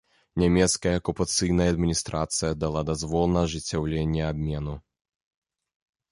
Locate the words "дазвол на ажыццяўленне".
2.89-4.23